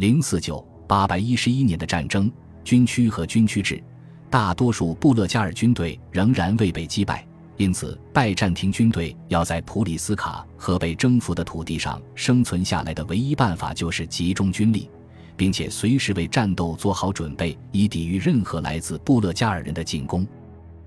[0.00, 2.32] 零四九八百一十一年的战争，
[2.64, 3.84] 军区和军区制，
[4.30, 7.22] 大多数布勒加尔军队仍然未被击败，
[7.58, 14.88] 因此拜占庭军队要在普里斯卡和被征服的土地上生存下来的唯一办法就是集中军力，
[15.36, 20.26] 并且随时为战斗做好准备，以抵御任何来自布勒加尔人的进攻。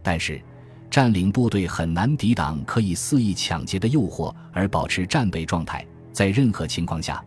[0.02, 0.41] 但是，
[0.89, 5.86] 占领部队很难抵挡可以肆意抢劫的诱惑而保持战备状态。
[6.11, 7.23] 在任何情况下，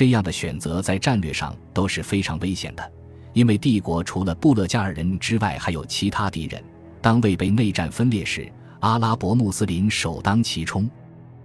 [0.00, 2.92] 这样的选择在战略上都是非常危险的，
[3.34, 6.64] 因为帝国除了布勒加尔人之外还有其他敌人。
[7.02, 10.88] 当未被内战分裂时，阿拉伯穆斯林首当其冲，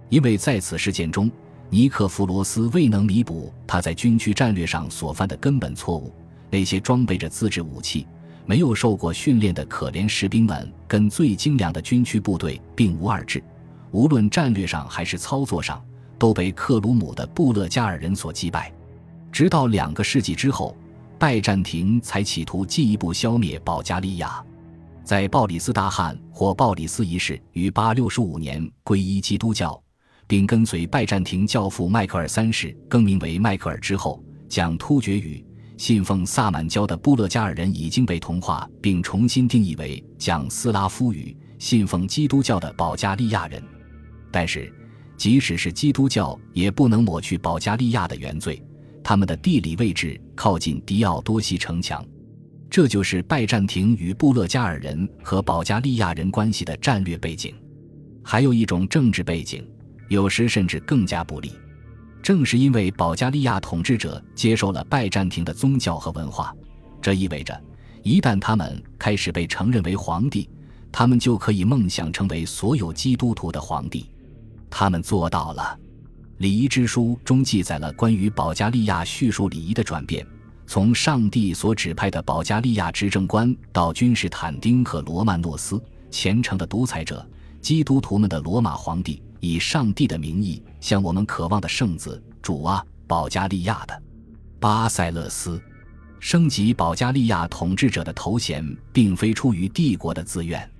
[0.08, 1.30] 因为在此事件中，
[1.68, 6.10] 尼克弗罗斯未能弥补他在军区战略上所犯的根本错误。
[6.48, 8.06] 那些装备着自制武器。
[8.46, 13.44] 没有受过训练的可怜士兵们，跟最精良的军区部队并无二致，
[13.90, 15.84] 无论战略上还是操作上，
[16.18, 18.72] 都被克鲁姆的布勒加尔人所击败。
[19.30, 20.76] 直到两个世纪之后，
[21.18, 24.42] 拜占庭才企图进一步消灭保加利亚。
[25.04, 29.80] 在鲍里斯大汗或鲍里斯一世于865年皈依基督教，
[30.26, 35.44] 并跟随拜占庭教父迈克尔三世更名为迈克尔之后，将突厥语。
[35.76, 43.62] 信奉萨满教的布勒加尔人已经被同化，并重新定义为讲斯拉夫语、信奉基督教的保加利亚人。
[44.32, 44.72] 但是，
[45.16, 48.62] 即使是基督教，也不能抹去保加利亚的原罪。
[49.02, 52.04] 他们的地理位置靠近迪奥多西城墙，
[52.68, 57.54] 这就是拜占庭与布勒加尔人和保加利亚人关系的战略背景。
[58.22, 59.64] 还有一种政治背景，
[60.08, 61.52] 有时甚至更加不利。
[62.22, 66.52] 正是因为保加利亚统治者接受了拜占庭的宗教和文化，
[67.00, 67.56] 这意味着，
[68.02, 70.50] 一旦他们开始被承认为皇帝，
[70.90, 74.10] 他们就可以梦想成为所有基督徒的皇帝。
[74.78, 75.78] 他们做到了。
[76.36, 80.26] 礼仪之书中记载了关于保加利亚叙述礼仪的转变：
[80.66, 87.26] 从上帝所指派的保加利亚执政官，到君士坦丁和罗曼诺斯虔诚的独裁者，
[87.62, 89.22] 基督徒们的罗马皇帝。
[89.40, 94.02] 以上帝的名义向我们渴望的圣子主啊，保加利亚的
[94.60, 95.58] 巴塞勒斯，
[96.20, 98.62] 升级保加利亚统治者的头衔，
[98.92, 100.70] 并非出于帝国的自愿，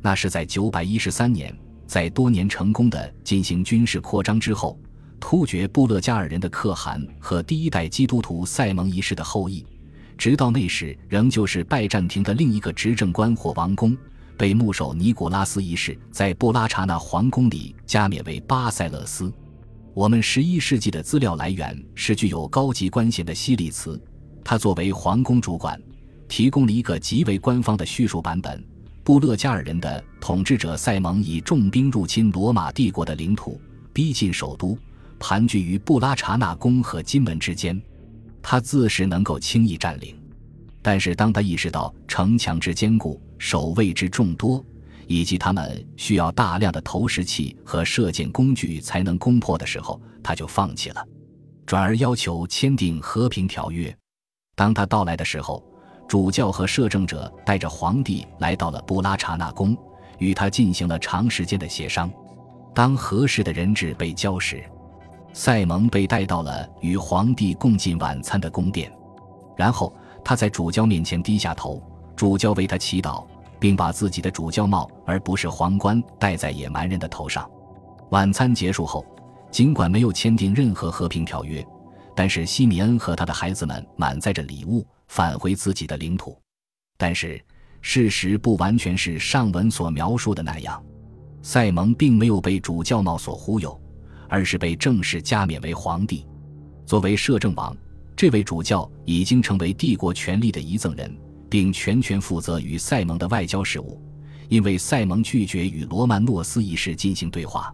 [0.00, 1.54] 那是在九百一十三年，
[1.86, 4.78] 在多年成功的进行军事扩张之后，
[5.20, 9.64] 突厥布勒加尔人的可汗和第一代基督徒塞蒙一世的后裔，
[10.18, 13.96] 直到那时仍旧是拜占庭的另一个执政官或王公。
[14.36, 19.32] 被牧首尼古拉斯一世在布拉查纳皇宫里加冕为巴塞勒斯。
[19.94, 24.00] 我们十一世纪的资料来源是具有高级官衔的西里茨，
[24.42, 25.80] 他作为皇宫主管，
[26.26, 28.60] 提供了一个极为官方的叙述版本。
[29.04, 33.60] 布勒加尔人的统治者塞蒙以重兵入侵罗马帝国的领土，
[33.92, 34.78] 逼近首都，
[35.18, 37.80] 盘踞于布拉查纳宫和金门之间。
[38.40, 40.18] 他自是能够轻易占领，
[40.80, 44.64] 但是当他意识到城墙之坚固，守卫之众多，
[45.06, 51.06] 以及他们需要大量的投石器和射箭工具才能攻破的时候，他就放弃了，
[51.66, 53.94] 转而要求签订和平条约。
[54.54, 55.62] 当他到来的时候，
[56.06, 59.76] 主教和摄政者带着皇帝来到了布拉查纳宫，
[60.18, 62.10] 与他进行了长时间的协商。
[62.74, 64.62] 当合适的人质被交时，
[65.32, 68.92] 塞蒙被带到了与皇帝共进晚餐的宫殿，
[69.56, 69.92] 然后
[70.24, 71.82] 他在主教面前低下头，
[72.14, 73.24] 主教为他祈祷。
[73.60, 77.48] 并把自己的主教帽，而不是皇冠，戴在野蛮人的头上。
[78.10, 79.02] 晚餐结束后，
[79.50, 81.66] 尽管没有签订任何和平条约，
[82.14, 86.38] 但是西米恩和他的孩子们满载着礼物返回自己的领土。
[86.96, 87.42] 但是
[87.80, 90.82] 事实不完全是上文所描述的那样，
[91.42, 93.80] 塞蒙并没有被主教帽所忽悠，
[94.28, 96.26] 而是被正式加冕为皇帝。
[96.86, 97.76] 作为摄政王，
[98.16, 101.14] 这位主教已经成为帝国权力的遗赠人。
[101.54, 104.02] 并全权负责与塞蒙的外交事务，
[104.48, 107.72] 因为塞蒙拒绝与罗曼诺斯一世进行对话。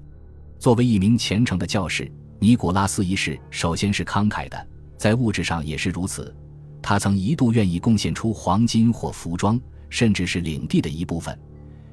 [0.59, 6.37] 作为一名虔诚的教士，尼古拉斯一世首先是慷慨的，在物质上也是如此。
[6.83, 11.39] 他曾一度愿意贡献出黄金或服装，甚至是领地的一部分，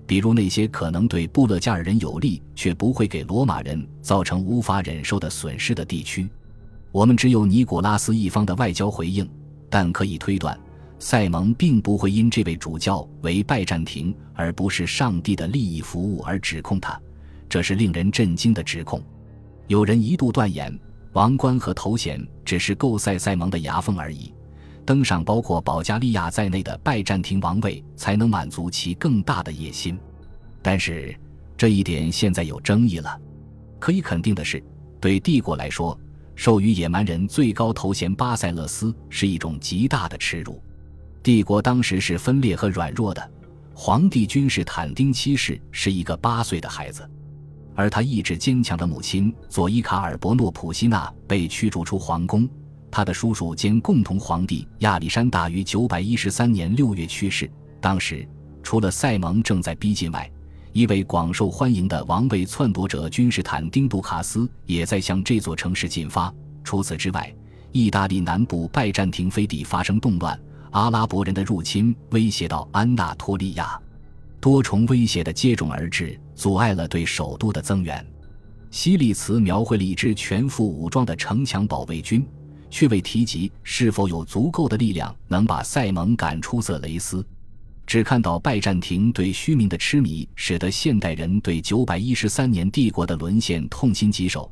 [0.06, 6.27] 比如那些可能对布勒加尔人有利却不会给罗马人造成无法忍受的损失的地区。
[6.91, 9.29] 我们只有尼古拉斯一方的外交回应，
[9.69, 10.57] 但可以推断。
[11.00, 17.00] 塞蒙并不会因这位主教为拜占庭而不是上帝的利益服务而指控他，
[17.47, 19.00] 这是令人震惊的指控。
[19.67, 20.75] 有人一度断言，
[21.13, 24.33] 王冠和头衔只是够塞塞蒙的牙缝而已，
[24.87, 29.99] 登上包括保加利亚在内的拜占庭王位才能满足其更大的野心。
[30.61, 31.13] 但是
[31.57, 33.19] 这一点现在有争议了。
[33.79, 34.63] 可以肯定的是，
[35.01, 35.99] 对帝国来说，
[36.35, 40.63] 授予野蛮人最高头衔巴塞勒斯是一种极大的耻辱。
[41.21, 43.31] 帝国当时是分裂和软弱的。
[43.73, 47.07] 皇帝君士坦丁七世是一个八岁的孩子，
[47.75, 52.47] 而他意志坚强的母亲佐伊卡尔伯诺普西娜被驱逐出皇宫。
[52.97, 57.47] 他的叔叔兼共同皇帝亚历山大于九百一十三年六月去世。
[57.79, 58.27] 当时，
[58.63, 60.27] 除了塞蒙正在逼近外，
[60.73, 66.33] 一位广受欢迎的王位篡夺者君士坦丁杜卡斯也在向这座城市进发。
[66.63, 67.31] 除此之外，
[67.71, 70.35] 意大利南部拜占庭飞地发生动乱。
[70.71, 73.79] 阿拉伯人的入侵威胁到安纳托利亚，
[74.41, 78.03] 多重威胁的接踵而至，阻碍了对首都的增援。
[78.71, 82.27] 西利茨描绘了一支全副武装的城墙保卫军，
[82.69, 87.25] 却未提及是否有足够的力量能把塞蒙赶出色雷斯。
[87.85, 94.51] 只看到拜占庭对虚名的痴迷，使得现代人对九百一十三年帝国的沦陷痛心疾首，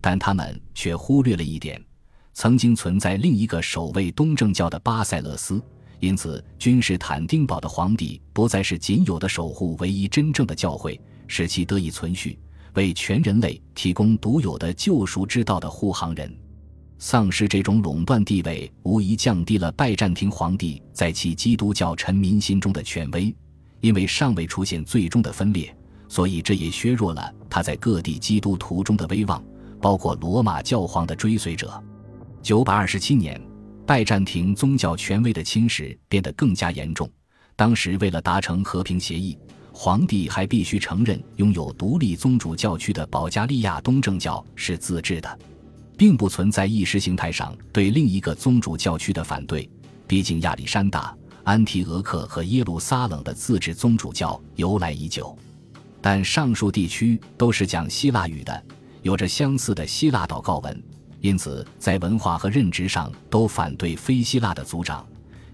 [0.00, 1.84] 但他们却忽略了一点。
[2.32, 5.60] 曾经存在另一个守卫东正教的巴塞勒斯，
[5.98, 12.38] 因此君士坦丁堡的皇帝不再是仅有的守护唯一真正的教会，使其得以存续，
[12.74, 16.32] 为全人类提供独有的救赎之道的护航人。
[16.98, 23.34] 丧失这种垄断地位，无疑降低了拜占庭皇帝在其基督教臣民心中的权威。
[23.80, 25.72] 因为尚未出现最终的分裂，
[26.08, 29.42] 所以这也削弱了他在各地基督徒中的威望，
[29.80, 31.80] 包括罗马教皇的追随者。
[32.42, 33.40] 九百二十七年，
[33.86, 37.08] 拜占庭宗教权威的侵蚀变得更加严重。
[37.54, 39.38] 当时，为了达成和平协议，
[39.72, 45.38] 皇帝还必须承认拥有独立宗主教区的保加利亚东正教是自治的，
[45.96, 49.68] 并不存在意识形态上对另一个宗主教区的反对。
[50.06, 55.36] 毕竟，亚历山大、安提俄克和耶路撒冷的自治宗主教由来已久，
[56.00, 58.62] 但上述地区都是讲希腊语的，
[59.02, 60.82] 有着相似的希腊祷告文。
[61.20, 65.04] 因此，在文化和任职上都反对非希腊的族长，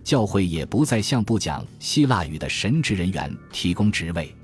[0.05, 4.35] 教会也不再向不讲希腊语的神职人员提供职位。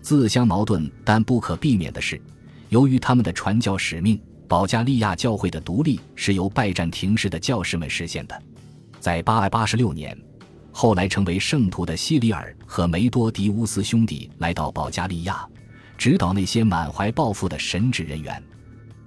[0.00, 2.18] 自相矛盾但不可避免的是，
[2.70, 4.18] 由于他们的传教使命，
[4.50, 8.42] 保加利亚教会的独立是由拜占庭式的教士们实现的。
[8.98, 10.18] 在八百八十六年，
[10.72, 15.48] 后来成为圣徒的希里尔和梅多迪乌斯兄弟来到保加利亚，
[15.96, 18.42] 指导那些满怀抱负的神职人员。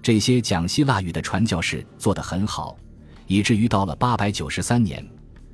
[0.01, 2.77] 这些讲希腊语的传教士做得很好，
[3.27, 5.05] 以至于到了八百九十三年，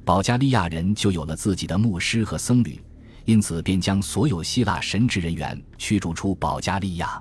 [0.05, 2.79] 保加利亚人就有了自己的牧师和僧侣，
[3.25, 7.19] 因此便将所有希腊神职人员驱逐出保加利亚。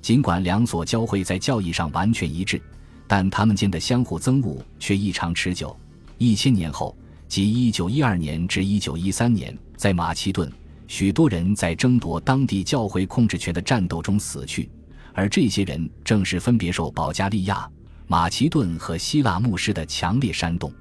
[0.00, 2.60] 尽管两所教会在教义上完全一致，
[3.06, 5.76] 但他们间的相互憎恶却异常持久。
[6.16, 6.96] 一千年后，
[7.26, 10.50] 即一九一二年至一九一三年，在马其顿，
[10.86, 14.68] 许多人在争夺当地教会控制权的战斗中死去。
[15.12, 17.68] 而这些人正是分别受保加利亚、
[18.06, 20.72] 马其顿和希腊牧师的强烈煽动。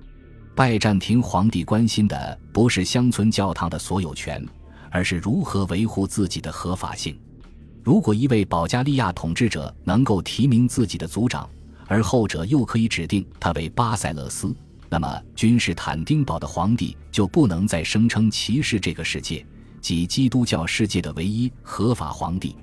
[0.55, 4.43] 拜占庭皇帝关心的不是乡村教堂的所有权，
[4.89, 7.17] 而是如何维护自己的合法性。
[7.87, 11.49] 如果一位保加利亚统治者能够提名自己的族长，
[11.87, 14.53] 而后者又可以指定他为巴塞勒斯，
[14.89, 19.45] 那么君士坦丁堡的皇帝就不能再声称其是这个世界
[19.79, 22.57] 及基督教世界的唯一合法皇帝。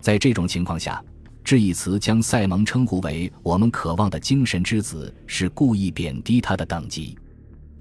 [0.00, 1.04] 在这种情况下，
[1.44, 7.14] 这一词将塞蒙称呼为我们渴望的精神之子，是故意贬低他的等级，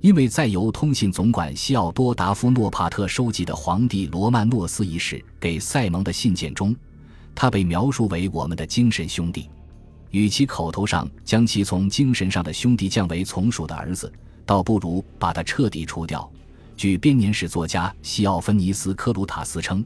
[0.01, 6.75] 因为在由通信总管西奥多·达夫诺帕特收集的皇帝罗曼诺斯一世给塞蒙的信件中，
[7.35, 9.47] 他被描述为我们的精神兄弟。
[10.09, 14.11] 与其口头上将其从精神上的兄弟降为从属的儿子，
[14.43, 16.29] 倒不如把他彻底除掉。
[16.75, 19.85] 据编年史作家西奥芬尼斯·科鲁塔斯称。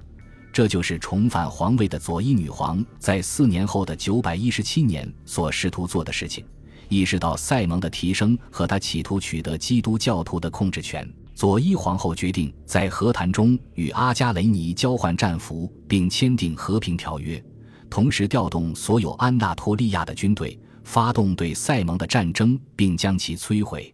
[0.54, 6.46] 这就是重返皇位的佐伊女皇在四年后的九百一十七年所试图做的事情。
[6.90, 17.44] 意识到塞蒙的提升和他企图取得基督教徒的控制权，佐伊皇后决定在和谈中与阿加雷尼交换战俘，并签订和平条约，
[17.90, 23.94] 同时调动所有安纳托利亚的军队，发动对塞蒙的战争，并将其摧毁。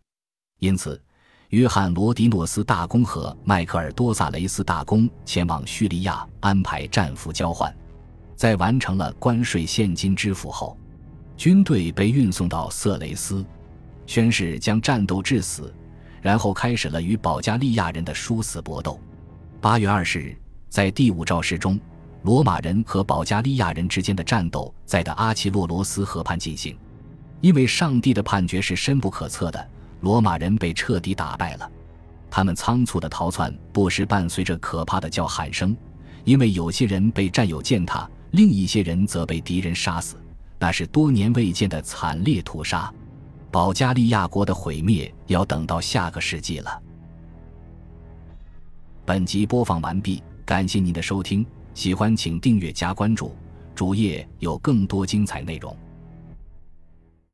[0.59, 1.01] 因此。
[1.51, 7.75] 约翰·罗迪诺斯大公和迈克尔·多萨雷斯大公前往叙利亚安排战俘交换，
[8.37, 10.77] 在完成了关税现金支付后，
[11.41, 13.43] 军队被运送到色雷斯，
[14.05, 15.73] 宣誓将战斗致死，
[16.21, 19.01] 然后开始了与保加利亚人的殊死搏斗。
[19.59, 20.37] 八月二十日，
[20.69, 21.79] 在第五肇事中，
[22.21, 26.77] 罗马人和保加利亚人之间的战斗在的阿奇洛罗斯河畔进行，
[27.39, 29.69] 因为上帝的判决是深不可测的。
[30.01, 31.67] 罗马人被彻底打败了，
[32.29, 35.75] 他们仓促的逃窜不时伴随着可怕的叫喊声，
[36.23, 40.17] 因为有些人被战友践踏，另一些人则被敌人杀死。
[40.61, 42.93] 那是多年未见的惨烈屠杀。
[43.49, 46.81] 保加利亚国的毁灭要等到下个世纪了。
[49.03, 53.35] 本集播放完毕，感谢您的收听，喜欢请订阅加关注，
[53.73, 55.75] 主页有更多精彩内容。